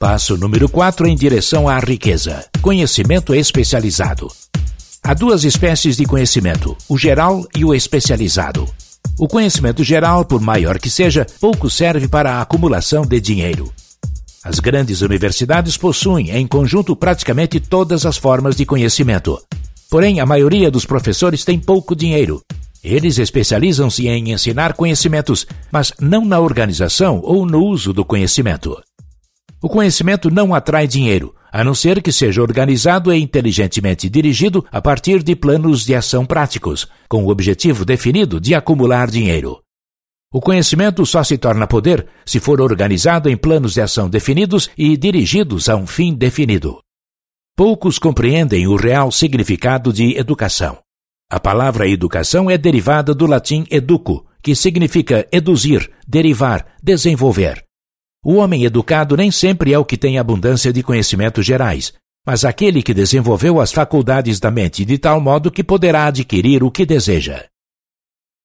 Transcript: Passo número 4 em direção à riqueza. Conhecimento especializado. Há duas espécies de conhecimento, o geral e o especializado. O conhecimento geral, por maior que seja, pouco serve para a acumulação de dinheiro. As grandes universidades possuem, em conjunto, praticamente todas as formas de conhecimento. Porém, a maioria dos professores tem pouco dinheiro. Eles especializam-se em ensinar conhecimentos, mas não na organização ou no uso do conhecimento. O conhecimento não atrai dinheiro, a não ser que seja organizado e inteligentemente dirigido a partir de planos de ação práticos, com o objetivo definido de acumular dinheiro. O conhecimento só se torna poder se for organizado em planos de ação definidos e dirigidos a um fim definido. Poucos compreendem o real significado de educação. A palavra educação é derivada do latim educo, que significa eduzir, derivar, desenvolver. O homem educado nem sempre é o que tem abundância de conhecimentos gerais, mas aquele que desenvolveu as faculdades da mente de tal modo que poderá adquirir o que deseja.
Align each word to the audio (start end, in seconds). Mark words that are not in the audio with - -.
Passo 0.00 0.34
número 0.38 0.66
4 0.66 1.06
em 1.06 1.14
direção 1.14 1.68
à 1.68 1.78
riqueza. 1.78 2.46
Conhecimento 2.62 3.34
especializado. 3.34 4.32
Há 5.02 5.12
duas 5.12 5.44
espécies 5.44 5.98
de 5.98 6.06
conhecimento, 6.06 6.74
o 6.88 6.96
geral 6.96 7.46
e 7.54 7.66
o 7.66 7.74
especializado. 7.74 8.66
O 9.18 9.28
conhecimento 9.28 9.84
geral, 9.84 10.24
por 10.24 10.40
maior 10.40 10.78
que 10.78 10.88
seja, 10.88 11.26
pouco 11.38 11.68
serve 11.68 12.08
para 12.08 12.32
a 12.32 12.40
acumulação 12.40 13.04
de 13.04 13.20
dinheiro. 13.20 13.70
As 14.42 14.58
grandes 14.58 15.02
universidades 15.02 15.76
possuem, 15.76 16.30
em 16.30 16.46
conjunto, 16.46 16.96
praticamente 16.96 17.60
todas 17.60 18.06
as 18.06 18.16
formas 18.16 18.56
de 18.56 18.64
conhecimento. 18.64 19.38
Porém, 19.90 20.18
a 20.18 20.24
maioria 20.24 20.70
dos 20.70 20.86
professores 20.86 21.44
tem 21.44 21.58
pouco 21.58 21.94
dinheiro. 21.94 22.42
Eles 22.82 23.18
especializam-se 23.18 24.08
em 24.08 24.32
ensinar 24.32 24.72
conhecimentos, 24.72 25.46
mas 25.70 25.92
não 26.00 26.24
na 26.24 26.40
organização 26.40 27.20
ou 27.22 27.44
no 27.44 27.62
uso 27.62 27.92
do 27.92 28.02
conhecimento. 28.02 28.80
O 29.62 29.68
conhecimento 29.68 30.30
não 30.30 30.54
atrai 30.54 30.86
dinheiro, 30.86 31.34
a 31.52 31.62
não 31.62 31.74
ser 31.74 32.02
que 32.02 32.10
seja 32.10 32.40
organizado 32.40 33.12
e 33.12 33.20
inteligentemente 33.20 34.08
dirigido 34.08 34.64
a 34.72 34.80
partir 34.80 35.22
de 35.22 35.36
planos 35.36 35.84
de 35.84 35.94
ação 35.94 36.24
práticos, 36.24 36.88
com 37.08 37.24
o 37.24 37.30
objetivo 37.30 37.84
definido 37.84 38.40
de 38.40 38.54
acumular 38.54 39.10
dinheiro. 39.10 39.60
O 40.32 40.40
conhecimento 40.40 41.04
só 41.04 41.22
se 41.22 41.36
torna 41.36 41.66
poder 41.66 42.06
se 42.24 42.40
for 42.40 42.60
organizado 42.60 43.28
em 43.28 43.36
planos 43.36 43.74
de 43.74 43.82
ação 43.82 44.08
definidos 44.08 44.70
e 44.78 44.96
dirigidos 44.96 45.68
a 45.68 45.76
um 45.76 45.86
fim 45.86 46.14
definido. 46.14 46.78
Poucos 47.56 47.98
compreendem 47.98 48.66
o 48.66 48.76
real 48.76 49.12
significado 49.12 49.92
de 49.92 50.16
educação. 50.16 50.78
A 51.28 51.38
palavra 51.38 51.86
educação 51.86 52.48
é 52.48 52.56
derivada 52.56 53.14
do 53.14 53.26
latim 53.26 53.66
educo, 53.70 54.24
que 54.42 54.54
significa 54.54 55.28
eduzir, 55.30 55.90
derivar, 56.08 56.64
desenvolver. 56.82 57.69
O 58.22 58.34
homem 58.34 58.64
educado 58.64 59.16
nem 59.16 59.30
sempre 59.30 59.72
é 59.72 59.78
o 59.78 59.84
que 59.84 59.96
tem 59.96 60.18
abundância 60.18 60.72
de 60.72 60.82
conhecimentos 60.82 61.44
gerais, 61.44 61.94
mas 62.26 62.44
aquele 62.44 62.82
que 62.82 62.92
desenvolveu 62.92 63.58
as 63.58 63.72
faculdades 63.72 64.38
da 64.38 64.50
mente 64.50 64.84
de 64.84 64.98
tal 64.98 65.18
modo 65.20 65.50
que 65.50 65.64
poderá 65.64 66.04
adquirir 66.04 66.62
o 66.62 66.70
que 66.70 66.84
deseja. 66.84 67.49